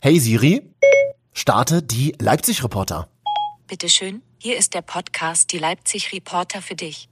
[0.00, 0.62] Hey Siri,
[1.32, 3.08] starte die Leipzig-Reporter.
[3.66, 7.08] Bitteschön, hier ist der Podcast Die Leipzig-Reporter für dich.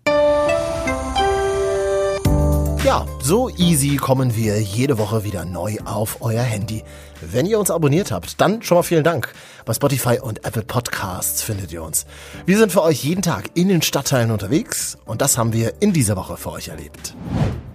[2.85, 6.85] Ja, so easy kommen wir jede Woche wieder neu auf euer Handy.
[7.21, 9.35] Wenn ihr uns abonniert habt, dann schon mal vielen Dank.
[9.65, 12.07] Bei Spotify und Apple Podcasts findet ihr uns.
[12.45, 15.93] Wir sind für euch jeden Tag in den Stadtteilen unterwegs und das haben wir in
[15.93, 17.17] dieser Woche für euch erlebt.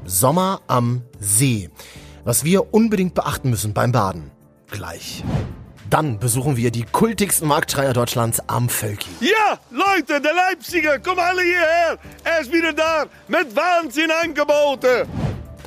[0.05, 1.69] Sommer am See.
[2.23, 4.31] Was wir unbedingt beachten müssen beim Baden.
[4.71, 5.23] Gleich.
[5.89, 9.09] Dann besuchen wir die kultigsten Marktschreier Deutschlands am Völki.
[9.19, 11.97] Ja, Leute, der Leipziger, komm alle hierher.
[12.23, 15.05] Er ist wieder da mit Wahnsinn-Angebote.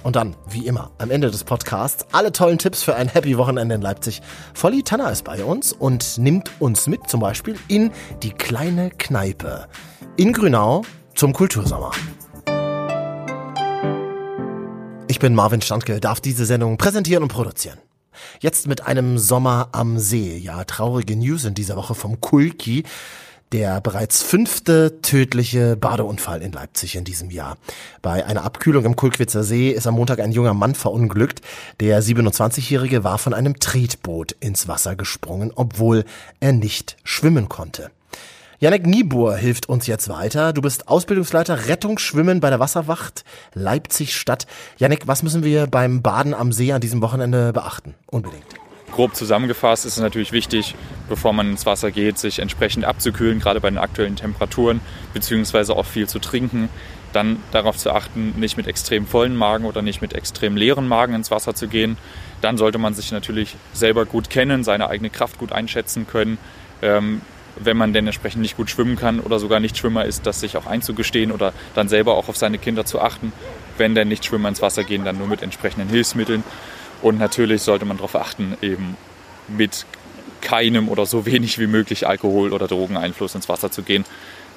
[0.02, 3.74] Und dann, wie immer, am Ende des Podcasts alle tollen Tipps für ein Happy Wochenende
[3.74, 4.22] in Leipzig.
[4.54, 7.90] Volli Tanner ist bei uns und nimmt uns mit zum Beispiel in
[8.22, 9.68] die kleine Kneipe
[10.16, 10.82] in Grünau
[11.14, 11.92] zum Kultursommer.
[15.08, 17.78] Ich bin Marvin Standke, darf diese Sendung präsentieren und produzieren.
[18.40, 20.36] Jetzt mit einem Sommer am See.
[20.36, 22.84] Ja, traurige News in dieser Woche vom Kulki.
[23.52, 27.56] Der bereits fünfte tödliche Badeunfall in Leipzig in diesem Jahr.
[28.02, 31.40] Bei einer Abkühlung im Kulkwitzer See ist am Montag ein junger Mann verunglückt.
[31.78, 36.04] Der 27-Jährige war von einem Tretboot ins Wasser gesprungen, obwohl
[36.40, 37.90] er nicht schwimmen konnte.
[38.64, 40.54] Janek Niebuhr hilft uns jetzt weiter.
[40.54, 44.46] Du bist Ausbildungsleiter Rettungsschwimmen bei der Wasserwacht Leipzig Stadt.
[44.78, 47.94] Janek, was müssen wir beim Baden am See an diesem Wochenende beachten?
[48.06, 48.46] Unbedingt.
[48.90, 50.74] Grob zusammengefasst ist es natürlich wichtig,
[51.10, 54.80] bevor man ins Wasser geht, sich entsprechend abzukühlen, gerade bei den aktuellen Temperaturen,
[55.12, 56.70] beziehungsweise auch viel zu trinken.
[57.12, 61.12] Dann darauf zu achten, nicht mit extrem vollen Magen oder nicht mit extrem leeren Magen
[61.12, 61.98] ins Wasser zu gehen.
[62.40, 66.38] Dann sollte man sich natürlich selber gut kennen, seine eigene Kraft gut einschätzen können.
[67.56, 70.56] Wenn man denn entsprechend nicht gut schwimmen kann oder sogar nicht Schwimmer ist, das sich
[70.56, 73.32] auch einzugestehen oder dann selber auch auf seine Kinder zu achten.
[73.78, 76.42] Wenn denn nicht Schwimmer ins Wasser gehen, dann nur mit entsprechenden Hilfsmitteln.
[77.02, 78.96] Und natürlich sollte man darauf achten, eben
[79.48, 79.86] mit
[80.40, 84.04] keinem oder so wenig wie möglich Alkohol- oder Drogeneinfluss ins Wasser zu gehen,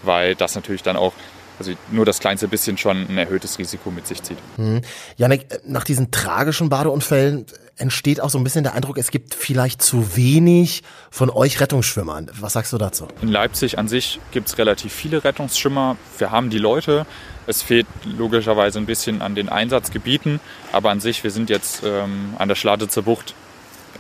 [0.04, 1.14] weil das natürlich dann auch
[1.60, 4.38] also nur das kleinste bisschen schon ein erhöhtes Risiko mit sich zieht.
[4.58, 4.82] Hm.
[5.16, 7.46] Janik, nach diesen tragischen Badeunfällen
[7.78, 12.32] entsteht auch so ein bisschen der Eindruck, es gibt vielleicht zu wenig von euch Rettungsschwimmern.
[12.40, 13.08] Was sagst du dazu?
[13.22, 15.96] In Leipzig an sich gibt es relativ viele Rettungsschwimmer.
[16.18, 17.06] Wir haben die Leute.
[17.46, 20.40] Es fehlt logischerweise ein bisschen an den Einsatzgebieten,
[20.72, 23.36] aber an sich, wir sind jetzt ähm, an der Schladitzer Bucht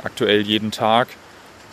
[0.03, 1.07] aktuell jeden Tag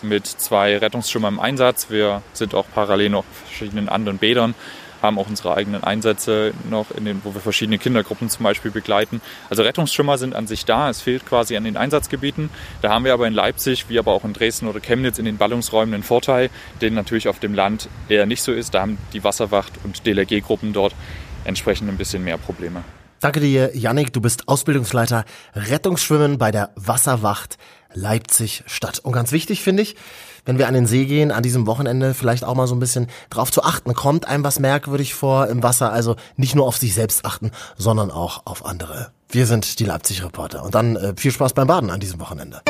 [0.02, 1.88] mit zwei Rettungsschwimmern im Einsatz.
[1.88, 4.54] Wir sind auch parallel noch verschiedenen anderen Bädern
[5.04, 9.20] haben auch unsere eigenen Einsätze noch, in den, wo wir verschiedene Kindergruppen zum Beispiel begleiten.
[9.48, 12.50] Also Rettungsschwimmer sind an sich da, es fehlt quasi an den Einsatzgebieten.
[12.82, 15.36] Da haben wir aber in Leipzig, wie aber auch in Dresden oder Chemnitz in den
[15.36, 16.50] Ballungsräumen einen Vorteil,
[16.80, 18.74] den natürlich auf dem Land eher nicht so ist.
[18.74, 20.94] Da haben die Wasserwacht und DLRG-Gruppen dort
[21.44, 22.82] entsprechend ein bisschen mehr Probleme.
[23.20, 24.12] Danke dir, Yannick.
[24.12, 27.58] Du bist Ausbildungsleiter Rettungsschwimmen bei der Wasserwacht
[27.94, 28.98] Leipzig Stadt.
[28.98, 29.96] Und ganz wichtig finde ich,
[30.44, 33.06] wenn wir an den See gehen, an diesem Wochenende vielleicht auch mal so ein bisschen
[33.30, 33.94] drauf zu achten.
[33.94, 35.92] Kommt einem was merkwürdig vor im Wasser?
[35.92, 39.10] Also nicht nur auf sich selbst achten, sondern auch auf andere.
[39.28, 40.64] Wir sind die Leipzig Reporter.
[40.64, 42.60] Und dann äh, viel Spaß beim Baden an diesem Wochenende.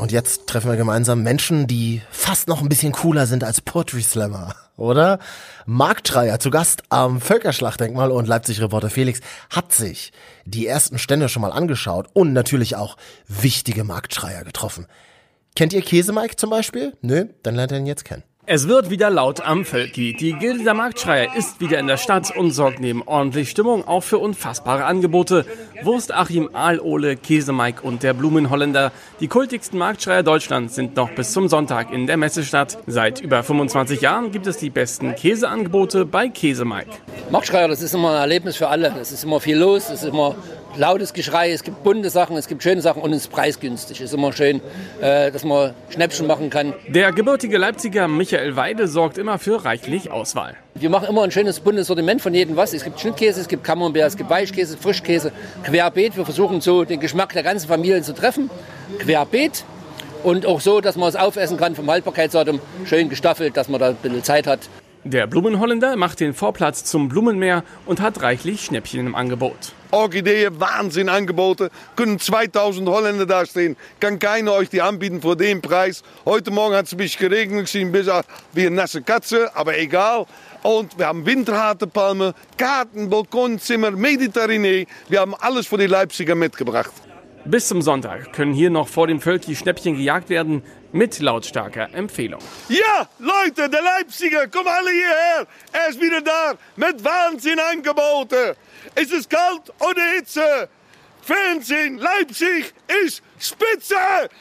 [0.00, 4.00] Und jetzt treffen wir gemeinsam Menschen, die fast noch ein bisschen cooler sind als Poetry
[4.00, 5.18] Slammer, oder?
[5.66, 10.12] Marc Schreier zu Gast am Völkerschlachtdenkmal und Leipzig-Reporter Felix hat sich
[10.46, 12.96] die ersten Stände schon mal angeschaut und natürlich auch
[13.28, 14.86] wichtige Marktschreier getroffen.
[15.54, 16.96] Kennt ihr Käsemike zum Beispiel?
[17.02, 17.26] Nö?
[17.42, 18.22] Dann lernt ihr ihn jetzt kennen.
[18.52, 20.12] Es wird wieder laut am Völki.
[20.12, 24.00] Die Gilde der Marktschreier ist wieder in der Stadt und sorgt neben ordentlich Stimmung auch
[24.00, 25.46] für unfassbare Angebote.
[25.84, 28.90] Wurst Achim, Aalohle, Käsemike und der Blumenholländer.
[29.20, 32.76] Die kultigsten Marktschreier Deutschlands sind noch bis zum Sonntag in der Messestadt.
[32.88, 36.90] Seit über 25 Jahren gibt es die besten Käseangebote bei Käsemike.
[37.30, 38.92] Marktschreier, das ist immer ein Erlebnis für alle.
[39.00, 40.34] Es ist immer viel los, es ist immer
[40.76, 44.00] lautes Geschrei, es gibt bunte Sachen, es gibt schöne Sachen und es ist preisgünstig.
[44.00, 44.60] Es ist immer schön,
[45.00, 46.74] äh, dass man Schnäppchen machen kann.
[46.88, 50.56] Der gebürtige Leipziger Michael Weide sorgt immer für reichlich Auswahl.
[50.74, 52.72] Wir machen immer ein schönes buntes Sortiment von jedem was.
[52.72, 55.32] Es gibt Schnittkäse, es gibt Camembert, es gibt Weichkäse, Frischkäse,
[55.64, 56.16] querbeet.
[56.16, 58.50] Wir versuchen so den Geschmack der ganzen Familie zu treffen.
[58.98, 59.64] Querbeet.
[60.22, 62.60] Und auch so, dass man es aufessen kann vom Haltbarkeitsdatum.
[62.84, 64.60] Schön gestaffelt, dass man da ein bisschen Zeit hat.
[65.04, 69.72] Der Blumenholländer macht den Vorplatz zum Blumenmeer und hat reichlich Schnäppchen im Angebot.
[69.92, 71.70] Orchideen, Wahnsinn Angebote.
[71.96, 73.76] Können 2000 Holländer da stehen.
[73.98, 76.02] Kann keiner euch die anbieten für den Preis.
[76.26, 78.08] Heute Morgen hat es ein bisschen geregnet, gesehen, bis
[78.52, 80.26] wie eine nasse Katze, aber egal.
[80.62, 84.86] Und wir haben Winterhartepalme, Garten, Balkonzimmer, Mediterranee.
[85.08, 86.92] Wir haben alles für die Leipziger mitgebracht.
[87.46, 92.40] Bis zum Sonntag können hier noch vor dem Völki Schnäppchen gejagt werden mit lautstarker Empfehlung.
[92.68, 95.46] Ja, Leute, der Leipziger, komm alle hierher.
[95.72, 98.56] Er ist wieder da mit Wahnsinn Angebote.
[98.94, 100.68] Ist es kalt oder Hitze?
[101.22, 103.94] Fernsehen Leipzig ist spitze!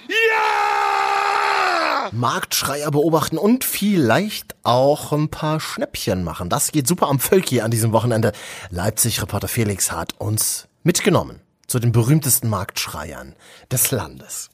[0.08, 2.10] Ja!
[2.12, 6.50] Marktschreier beobachten und vielleicht auch ein paar Schnäppchen machen.
[6.50, 8.34] Das geht super am Völki an diesem Wochenende.
[8.72, 13.36] Leipzig-Reporter Felix hat uns mitgenommen zu den berühmtesten Marktschreiern
[13.72, 14.50] des Landes.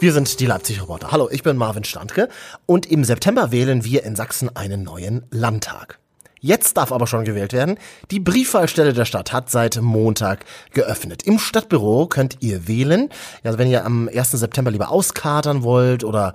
[0.00, 1.10] Wir sind die Leipzig-Reporter.
[1.10, 2.28] Hallo, ich bin Marvin Standke
[2.66, 5.98] und im September wählen wir in Sachsen einen neuen Landtag.
[6.40, 7.78] Jetzt darf aber schon gewählt werden.
[8.10, 11.22] Die Briefwahlstelle der Stadt hat seit Montag geöffnet.
[11.24, 13.08] Im Stadtbüro könnt ihr wählen.
[13.42, 14.32] Also wenn ihr am 1.
[14.32, 16.34] September lieber auskatern wollt oder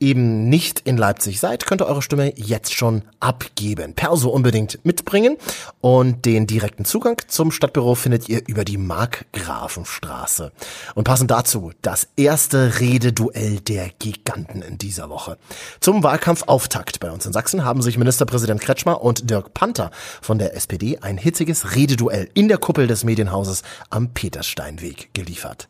[0.00, 3.94] eben nicht in Leipzig seid, könnt ihr eure Stimme jetzt schon abgeben.
[3.94, 5.36] Perso unbedingt mitbringen
[5.80, 10.52] und den direkten Zugang zum Stadtbüro findet ihr über die Markgrafenstraße.
[10.94, 15.38] Und passend dazu das erste Rededuell der Giganten in dieser Woche.
[15.80, 19.90] Zum Wahlkampfauftakt bei uns in Sachsen haben sich Ministerpräsident Kretschmer und Dirk Panther
[20.20, 25.68] von der SPD ein hitziges Rededuell in der Kuppel des Medienhauses am Peterssteinweg geliefert.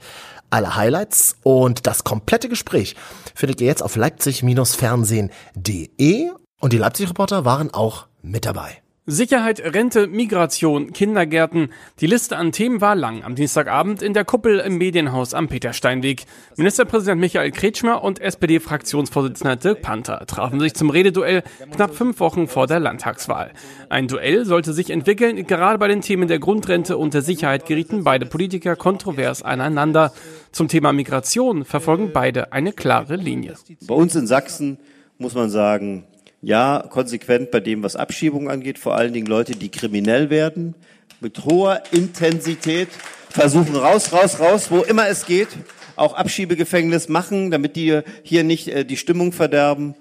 [0.51, 2.97] Alle Highlights und das komplette Gespräch
[3.35, 6.31] findet ihr jetzt auf leipzig-fernsehen.de
[6.61, 8.81] und die Leipzig-Reporter waren auch mit dabei.
[9.11, 11.71] Sicherheit, Rente, Migration, Kindergärten.
[12.01, 16.27] Die Liste an Themen war lang am Dienstagabend in der Kuppel im Medienhaus am Petersteinweg.
[16.59, 21.43] Ministerpräsident Michael Kretschmer und SPD-Fraktionsvorsitzender Dirk Panther trafen sich zum Rededuell
[21.75, 23.53] knapp fünf Wochen vor der Landtagswahl.
[23.89, 25.47] Ein Duell sollte sich entwickeln.
[25.47, 30.13] Gerade bei den Themen der Grundrente und der Sicherheit gerieten beide Politiker kontrovers aneinander.
[30.53, 33.55] Zum Thema Migration verfolgen beide eine klare Linie.
[33.87, 34.77] Bei uns in Sachsen
[35.17, 36.05] muss man sagen,
[36.43, 40.75] ja, konsequent bei dem, was Abschiebung angeht, vor allen Dingen Leute, die kriminell werden,
[41.21, 42.89] mit hoher Intensität
[43.31, 45.49] versuchen raus, raus, raus, wo immer es geht,
[45.97, 49.95] auch Abschiebegefängnis machen, damit die hier nicht äh, die Stimmung verderben.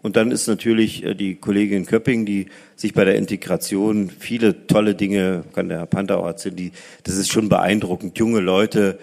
[0.00, 4.94] Und dann ist natürlich äh, die Kollegin Köpping, die sich bei der Integration viele tolle
[4.94, 6.72] Dinge, kann der Herr Panther auch erzählen, die,
[7.04, 8.18] das ist schon beeindruckend.
[8.18, 8.98] Junge Leute,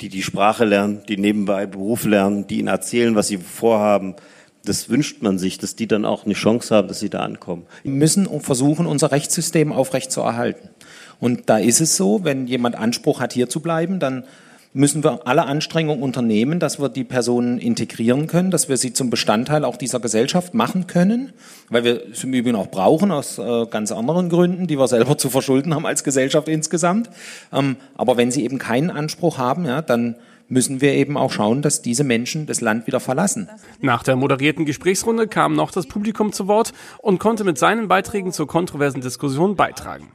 [0.00, 4.14] die die Sprache lernen, die nebenbei Beruf lernen, die ihnen erzählen, was sie vorhaben
[4.64, 7.66] das wünscht man sich, dass die dann auch eine Chance haben, dass sie da ankommen.
[7.82, 10.70] Wir müssen versuchen, unser Rechtssystem aufrechtzuerhalten.
[11.20, 14.24] Und da ist es so, wenn jemand Anspruch hat, hier zu bleiben, dann
[14.74, 19.08] müssen wir alle Anstrengungen unternehmen, dass wir die Personen integrieren können, dass wir sie zum
[19.08, 21.32] Bestandteil auch dieser Gesellschaft machen können,
[21.70, 25.16] weil wir es im Übrigen auch brauchen aus äh, ganz anderen Gründen, die wir selber
[25.16, 27.08] zu verschulden haben als Gesellschaft insgesamt.
[27.52, 30.16] Ähm, aber wenn sie eben keinen Anspruch haben, ja, dann
[30.48, 33.48] müssen wir eben auch schauen, dass diese Menschen das Land wieder verlassen.
[33.80, 38.32] Nach der moderierten Gesprächsrunde kam noch das Publikum zu Wort und konnte mit seinen Beiträgen
[38.32, 40.08] zur kontroversen Diskussion beitragen.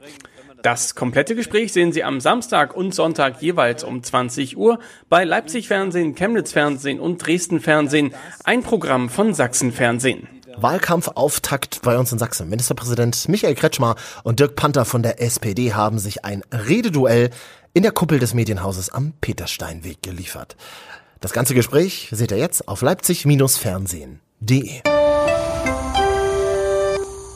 [0.62, 4.78] Das komplette Gespräch sehen Sie am Samstag und Sonntag jeweils um 20 Uhr
[5.08, 8.12] bei Leipzig Fernsehen, Chemnitz Fernsehen und Dresden Fernsehen,
[8.44, 10.28] ein Programm von Sachsen Fernsehen.
[10.56, 12.48] Wahlkampfauftakt bei uns in Sachsen.
[12.48, 17.30] Ministerpräsident Michael Kretschmer und Dirk Panther von der SPD haben sich ein Rededuell
[17.72, 20.56] in der Kuppel des Medienhauses am Petersteinweg geliefert.
[21.20, 24.80] Das ganze Gespräch seht ihr jetzt auf leipzig-fernsehen.de.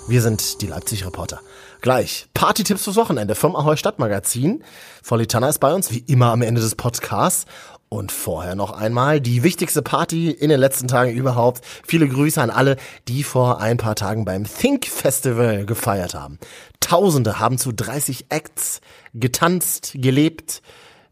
[0.06, 1.40] Wir sind die Leipzig-Reporter.
[1.80, 4.62] Gleich Party-Tipps fürs Wochenende vom Ahoi Stadtmagazin.
[5.02, 7.46] Volli Tanner ist bei uns, wie immer am Ende des Podcasts.
[7.94, 11.64] Und vorher noch einmal die wichtigste Party in den letzten Tagen überhaupt.
[11.86, 12.74] Viele Grüße an alle,
[13.06, 16.40] die vor ein paar Tagen beim Think Festival gefeiert haben.
[16.80, 18.80] Tausende haben zu 30 Acts
[19.14, 20.60] getanzt, gelebt,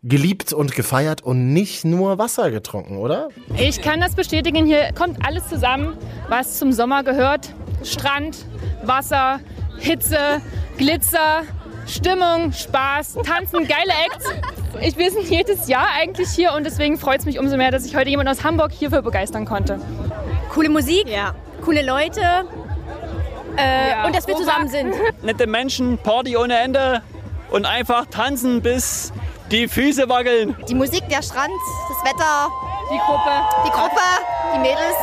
[0.03, 3.29] geliebt und gefeiert und nicht nur Wasser getrunken, oder?
[3.57, 4.67] Ich kann das bestätigen.
[4.67, 5.97] Hier kommt alles zusammen,
[6.29, 7.55] was zum Sommer gehört.
[7.85, 8.45] Strand,
[8.83, 9.39] Wasser,
[9.79, 10.43] Hitze,
[10.79, 11.43] Glitzer,
[11.87, 14.62] Stimmung, Spaß, Tanzen, geile Acts.
[14.81, 17.95] Ich bin jedes Jahr eigentlich hier und deswegen freut es mich umso mehr, dass ich
[17.97, 19.79] heute jemanden aus Hamburg hierfür begeistern konnte.
[20.53, 21.35] Coole Musik, Ja.
[21.65, 22.21] coole Leute
[23.57, 24.95] äh, und dass wir zusammen sind.
[25.23, 27.03] nette Menschen, Party ohne Ende
[27.51, 29.13] und einfach tanzen, bis
[29.51, 30.57] die Füße wackeln.
[30.69, 31.51] Die Musik, der Strand,
[31.89, 32.49] das Wetter,
[32.93, 33.31] Die Gruppe.
[33.65, 34.01] die Gruppe,
[34.55, 34.97] die Mädels.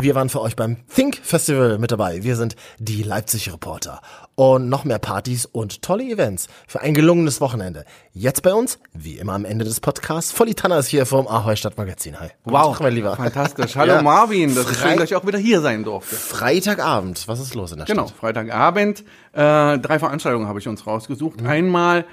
[0.00, 2.22] Wir waren für euch beim Think Festival mit dabei.
[2.22, 4.00] Wir sind die Leipzig Reporter.
[4.36, 7.84] Und noch mehr Partys und tolle Events für ein gelungenes Wochenende.
[8.12, 11.56] Jetzt bei uns, wie immer am Ende des Podcasts, Volli Tanner ist hier vom Ahoi
[11.56, 12.18] Stadtmagazin.
[12.20, 12.28] Hi.
[12.44, 13.16] Wow, Tag, mein Lieber.
[13.16, 13.76] fantastisch.
[13.76, 14.02] Hallo Ja.
[14.02, 16.16] Marvin, das ist Frei- schön, dass ich auch wieder hier sein durfte.
[16.16, 18.16] Freitagabend, was ist los in der Genau, Stadt?
[18.18, 19.00] Freitagabend.
[19.32, 21.40] Äh, drei Veranstaltungen habe ich uns rausgesucht.
[21.40, 21.46] Mhm.
[21.48, 22.04] Einmal,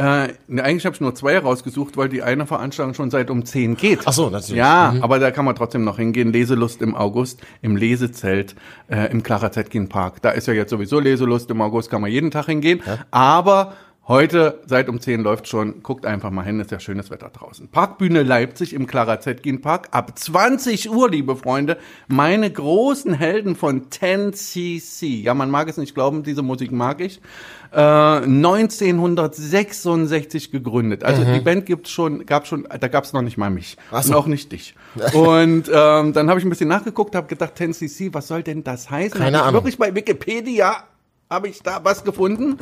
[0.00, 3.76] äh, eigentlich habe ich nur zwei rausgesucht, weil die eine Veranstaltung schon seit um 10
[3.76, 4.00] geht.
[4.06, 4.56] Ach so, natürlich.
[4.56, 5.02] Ja, Mhm.
[5.02, 6.32] aber da kann man trotzdem noch hingehen.
[6.32, 8.54] Leselust im August im Lesezelt
[8.88, 10.22] äh, im Clara Zetkin Park.
[10.22, 12.82] Da ist ja jetzt sowieso Leselust im August, kann man jeden Tag hingehen.
[13.10, 13.74] Aber
[14.10, 17.68] Heute, seit um 10 läuft schon, guckt einfach mal hin, ist ja schönes Wetter draußen.
[17.68, 19.86] Parkbühne Leipzig im Clara Zetkin Park.
[19.92, 25.22] Ab 20 Uhr, liebe Freunde, meine großen Helden von 10cc.
[25.22, 27.20] Ja, man mag es nicht glauben, diese Musik mag ich.
[27.70, 31.04] Äh, 1966 gegründet.
[31.04, 31.34] Also Mhm.
[31.34, 33.76] die Band gibt's schon, gab schon, da gab's noch nicht mal mich.
[33.92, 34.08] So.
[34.08, 34.74] Und auch nicht dich.
[35.14, 38.90] Und ähm, dann habe ich ein bisschen nachgeguckt, habe gedacht, 10cc, was soll denn das
[38.90, 39.20] heißen?
[39.20, 39.54] Keine Ahnung.
[39.54, 40.82] Wirklich bei Wikipedia
[41.30, 42.58] habe ich da was gefunden.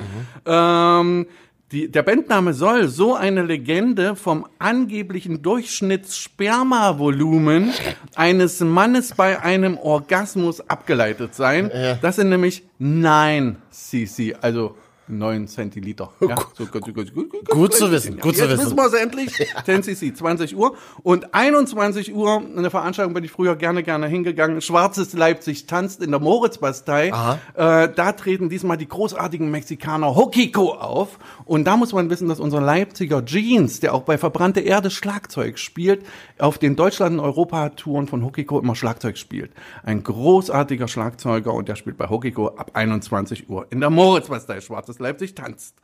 [0.47, 1.27] Ähm,
[1.73, 7.73] die, der Bandname soll so eine Legende vom angeblichen Durchschnittsspermavolumen
[8.15, 11.71] eines Mannes bei einem Orgasmus abgeleitet sein.
[12.01, 14.77] Das sind nämlich 9 cc, also
[15.09, 16.11] 9 Zentiliter.
[16.21, 18.65] Ja, so, gut, gut, gut, gut, Gut zu wissen, gut zu Jetzt wissen.
[18.67, 19.33] wissen wir es endlich.
[19.65, 20.75] 10 cc, 20 Uhr.
[21.03, 24.61] Und 21 Uhr, eine Veranstaltung bin ich früher gerne, gerne hingegangen.
[24.61, 27.09] Schwarzes Leipzig tanzt in der Moritzbastei.
[27.55, 31.19] Äh, da treten diesmal die großartigen Mexikaner Hokiko auf.
[31.45, 35.59] Und da muss man wissen, dass unser Leipziger Jeans, der auch bei Verbrannte Erde Schlagzeug
[35.59, 36.05] spielt,
[36.39, 39.53] auf den Deutschland- und Europatouren von Hokiko immer Schlagzeug spielt.
[39.83, 44.61] Ein großartiger Schlagzeuger und der spielt bei Hokiko ab 21 Uhr in der Moritzbastei.
[44.61, 45.75] Schwarzes Leipzig tanzt.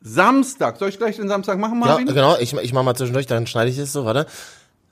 [0.00, 2.06] Samstag, soll ich gleich den Samstag machen, Ja, Marvin?
[2.06, 2.36] genau.
[2.38, 4.26] Ich, ich mach mal zwischendurch, dann schneide ich es so, warte.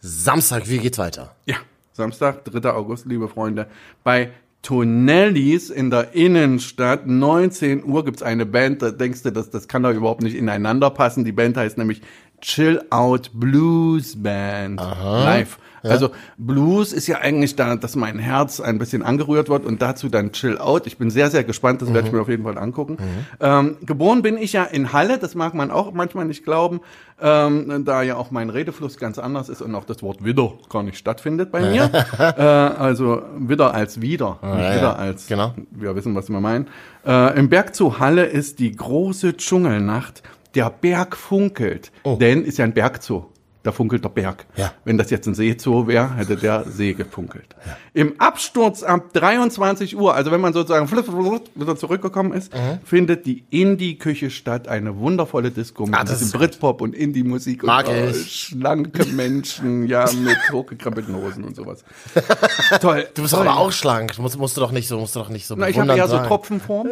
[0.00, 1.34] Samstag, wie geht's weiter?
[1.46, 1.56] Ja,
[1.92, 2.70] Samstag, 3.
[2.70, 3.66] August, liebe Freunde.
[4.04, 4.30] Bei
[4.62, 9.82] Tonellis in der Innenstadt, 19 Uhr gibt's eine Band, da denkst du, das, das kann
[9.82, 11.24] doch überhaupt nicht ineinander passen.
[11.24, 12.02] Die Band heißt nämlich
[12.40, 15.58] Chill Out Blues Band live.
[15.82, 20.08] Also Blues ist ja eigentlich da, dass mein Herz ein bisschen angerührt wird und dazu
[20.08, 20.86] dann Chill Out.
[20.86, 22.98] Ich bin sehr, sehr gespannt, das werde ich mir auf jeden Fall angucken.
[23.40, 26.80] Ähm, geboren bin ich ja in Halle, das mag man auch manchmal nicht glauben,
[27.20, 30.82] ähm, da ja auch mein Redefluss ganz anders ist und auch das Wort wieder gar
[30.82, 31.90] nicht stattfindet bei mir.
[32.18, 34.92] äh, also wieder als wieder, nicht ja, wieder ja.
[34.94, 35.54] als, Genau.
[35.70, 36.68] wir wissen, was wir meinen.
[37.06, 40.22] Äh, Im Berg zu Halle ist die große Dschungelnacht.
[40.54, 43.26] Der Berg funkelt, denn ist ja ein Bergzoo.
[43.62, 44.46] Da funkelt der Berg.
[44.56, 44.72] Ja.
[44.84, 47.54] Wenn das jetzt ein Seezoo wäre, hätte der See gefunkelt.
[47.92, 52.50] Im Absturz ab 23 Uhr, also wenn man sozusagen wieder zurückgekommen ist,
[52.84, 54.66] findet die Indie-Küche statt.
[54.66, 55.94] Eine wundervolle Disco mit Mhm.
[55.96, 56.32] Ah, gut.
[56.32, 58.32] Britpop und Indie-Musik Mag und äh, ich.
[58.32, 61.84] schlanke Menschen, ja, mit hochgekrempelten Hosen und sowas.
[62.80, 63.06] Toll.
[63.14, 63.46] Du bist Toll.
[63.46, 64.18] aber auch schlank.
[64.18, 66.08] Musst, musst du doch nicht so, musst du doch nicht so Na, ich habe eher
[66.08, 66.16] so.
[66.18, 66.88] Tropfenform.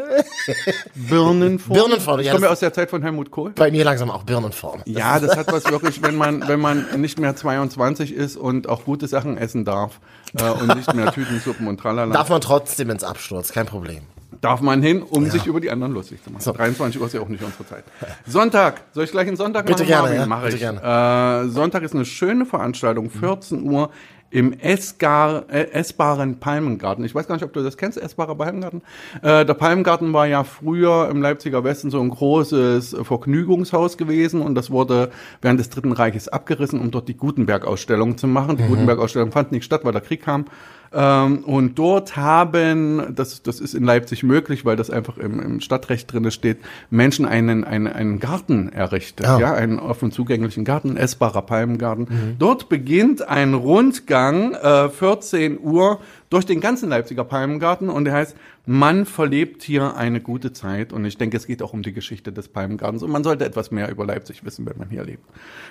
[0.94, 1.76] Birnenform.
[1.78, 3.50] Birnenform, Ich ja, komme ja das- aus der Zeit von Helmut Kohl.
[3.52, 4.82] Bei mir langsam auch Birnenform.
[4.86, 8.84] Ja, das hat was wirklich, wenn man, wenn man nicht mehr 22 ist und auch
[8.84, 10.00] gute Sachen essen darf
[10.38, 12.12] äh, und nicht mehr Tütensuppen und tralala.
[12.12, 14.02] Darf man trotzdem ins Absturz, kein Problem.
[14.40, 16.42] Darf man hin, um sich über die anderen lustig zu machen.
[16.42, 16.52] So.
[16.52, 17.82] 23 Uhr ist ja auch nicht unsere Zeit.
[18.26, 18.82] Sonntag.
[18.92, 19.88] Soll ich gleich einen Sonntag Bitte machen?
[19.88, 20.20] gerne, Marvin?
[20.20, 20.26] ja.
[20.26, 20.60] Mach Bitte ich.
[20.60, 21.46] gerne.
[21.46, 23.90] Äh, Sonntag ist eine schöne Veranstaltung, 14 Uhr
[24.30, 27.04] im Essgar, äh, Essbaren Palmengarten.
[27.04, 28.82] Ich weiß gar nicht, ob du das kennst, Essbarer Palmengarten.
[29.22, 34.54] Äh, der Palmengarten war ja früher im Leipziger Westen so ein großes Vergnügungshaus gewesen und
[34.54, 38.56] das wurde während des Dritten Reiches abgerissen, um dort die Gutenberg-Ausstellung zu machen.
[38.56, 38.68] Die Mhm.
[38.68, 40.44] Gutenberg-Ausstellung fand nicht statt, weil der Krieg kam.
[40.92, 45.60] Ähm, und dort haben, das, das ist in Leipzig möglich, weil das einfach im, im
[45.60, 46.58] Stadtrecht drinne steht,
[46.90, 49.38] Menschen einen, einen, einen Garten errichtet, Ah.
[49.38, 52.36] ja, einen offen zugänglichen Garten, essbarer Palmengarten.
[52.38, 58.36] Dort beginnt ein Rundgang, äh, 14 Uhr, durch den ganzen Leipziger Palmengarten und der heißt,
[58.66, 62.32] man verlebt hier eine gute Zeit und ich denke, es geht auch um die Geschichte
[62.32, 65.24] des Palmengartens und man sollte etwas mehr über Leipzig wissen, wenn man hier lebt.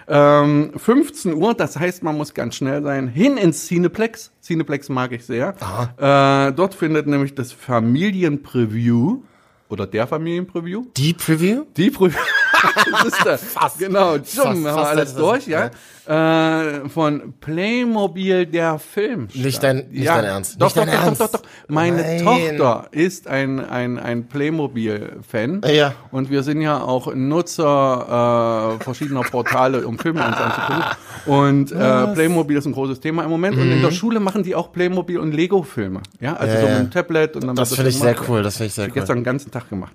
[0.08, 4.32] Ähm, 15 Uhr, das heißt, man muss ganz schnell sein, hin ins Cineplex.
[4.42, 5.56] Cineplex mag ich sehr.
[5.98, 9.22] Äh, dort findet nämlich das Familienpreview
[9.70, 10.86] oder der Familienpreview.
[10.96, 11.66] Die Preview?
[11.76, 12.18] Die Preview.
[12.92, 13.38] das ist da.
[13.38, 13.80] Fast.
[13.80, 15.70] Genau, Jum, haben wir alles das- durch, ja.
[16.08, 19.28] Äh, von Playmobil der Film.
[19.34, 20.56] Nicht dein- nicht ja, dein Ernst.
[20.62, 21.22] Doch, Nicht doch, dein doch, Ernst.
[21.22, 21.50] doch, doch, doch.
[21.68, 22.24] Meine Nein.
[22.24, 25.62] Tochter ist ein, ein, ein Playmobil-Fan.
[25.66, 25.94] Ja.
[26.12, 30.84] Und wir sind ja auch Nutzer äh, verschiedener Portale, um Filme uns anzugucken.
[31.26, 33.58] Und äh, Playmobil ist ein großes Thema im Moment.
[33.58, 36.02] Und in der Schule machen die auch Playmobil und Lego-Filme.
[36.22, 36.74] Ja, also Ja, so ja.
[36.76, 37.36] mit dem Tablet.
[37.36, 39.02] Und dann Das wird finde ich sehr cool, das finde ich sehr Hab cool.
[39.02, 39.92] Gestern den ganzen Tag gemacht.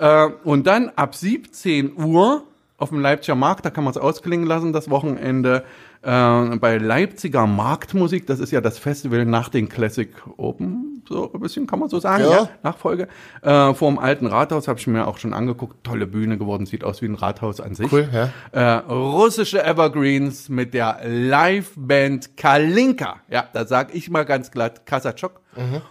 [0.00, 2.44] Äh, und dann ab 17 Uhr
[2.78, 5.64] auf dem Leipziger Markt, da kann man es ausklingen lassen, das Wochenende
[6.00, 8.26] äh, bei Leipziger Marktmusik.
[8.26, 12.00] Das ist ja das Festival nach den Classic Open, so ein bisschen kann man so
[12.00, 12.30] sagen, Ja.
[12.30, 13.08] ja, Nachfolge.
[13.42, 15.84] Äh, vor dem alten Rathaus habe ich mir auch schon angeguckt.
[15.84, 17.92] Tolle Bühne geworden, sieht aus wie ein Rathaus an sich.
[17.92, 18.30] Cool, ja.
[18.52, 23.16] Äh, russische Evergreens mit der Liveband Kalinka.
[23.28, 25.40] Ja, da sag ich mal ganz glatt Kasachok.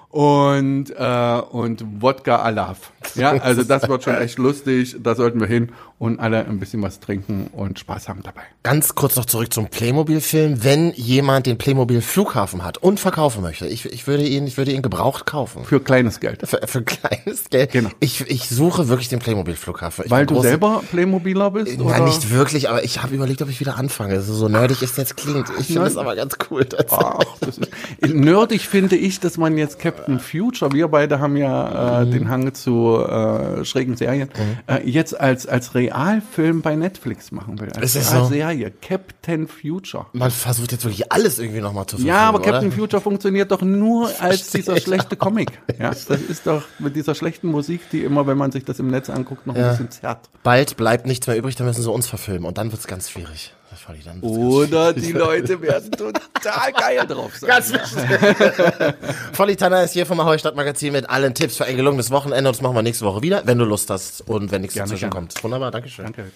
[0.10, 2.92] Und, äh, und Wodka Alaf.
[3.16, 4.96] Ja, also das wird schon echt lustig.
[5.02, 8.42] Da sollten wir hin und alle ein bisschen was trinken und Spaß haben dabei.
[8.64, 10.64] Ganz kurz noch zurück zum Playmobil-Film.
[10.64, 14.82] Wenn jemand den Playmobil-Flughafen hat und verkaufen möchte, ich, ich würde ihn, ich würde ihn
[14.82, 15.66] gebraucht kaufen.
[15.66, 16.48] Für kleines Geld.
[16.48, 17.74] Für, für kleines Geld.
[17.74, 17.90] Genau.
[18.00, 20.06] Ich, ich suche wirklich den Playmobil-Flughafen.
[20.08, 21.78] Weil du selber Playmobiler bist?
[21.78, 22.06] Nein, oder?
[22.06, 24.14] nicht wirklich, aber ich habe überlegt, ob ich wieder anfange.
[24.14, 25.48] Also so nerdig es jetzt klingt.
[25.60, 26.66] Ich finde es aber ganz cool.
[26.90, 27.60] Ach, ist,
[28.08, 32.12] nerdig finde ich, dass man jetzt Captain Future, wir beide haben ja äh, Mhm.
[32.12, 34.30] den Hang zu äh, schrägen Serien,
[34.68, 37.70] äh, jetzt als, als Realfilm bei Netflix machen will.
[37.76, 38.26] Als Ist es so?
[38.26, 38.72] Serie.
[38.82, 40.06] Captain Future.
[40.14, 42.78] Man versucht jetzt wirklich alles irgendwie nochmal zu Ja, aber verfilmen, Captain oder?
[42.78, 45.52] Future funktioniert doch nur als dieser schlechte Comic.
[45.80, 48.88] Ja, das ist doch mit dieser schlechten Musik, die immer, wenn man sich das im
[48.88, 49.72] Netz anguckt, noch ein Ja.
[49.72, 50.30] bisschen zerrt.
[50.44, 53.54] Bald bleibt nichts mehr übrig, dann müssen sie uns verfilmen und dann wird's ganz schwierig.
[53.70, 57.50] Das fand ich dann wird's ganz Oder die Leute werden total geil drauf sein.
[57.50, 58.96] Ganz wichtig.
[59.34, 62.56] Volli Tanner ist hier vom Ahoi Stadtmagazin mit allen Tipps für ein gelungenes Wochenende und
[62.56, 65.12] das machen wir nächste Woche wieder, wenn du Lust hast und wenn nichts Gerne, dazwischen
[65.12, 65.28] gerne.
[65.28, 65.44] kommt.
[65.44, 66.06] Wunderbar, Dankeschön.
[66.06, 66.32] Danke.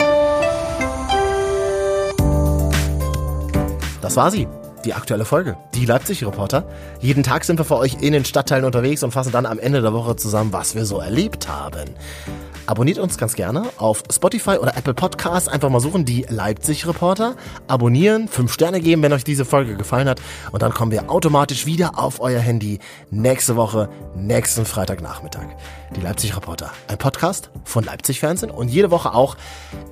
[4.01, 4.47] Das war sie.
[4.85, 5.55] Die aktuelle Folge.
[5.75, 6.67] Die Leipzig-Reporter.
[6.99, 9.81] Jeden Tag sind wir für euch in den Stadtteilen unterwegs und fassen dann am Ende
[9.81, 11.89] der Woche zusammen, was wir so erlebt haben.
[12.65, 15.47] Abonniert uns ganz gerne auf Spotify oder Apple Podcasts.
[15.47, 17.35] Einfach mal suchen, die Leipzig-Reporter.
[17.67, 20.21] Abonnieren, fünf Sterne geben, wenn euch diese Folge gefallen hat.
[20.51, 25.47] Und dann kommen wir automatisch wieder auf euer Handy nächste Woche, nächsten Freitagnachmittag.
[25.95, 26.71] Die Leipzig-Reporter.
[26.87, 29.37] Ein Podcast von Leipzig Fernsehen und jede Woche auch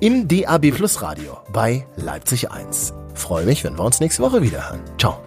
[0.00, 2.92] im DAB Plus Radio bei Leipzig 1.
[3.14, 4.80] Freue mich, wenn wir uns nächste Woche wieder hören.
[4.98, 5.18] Ciao.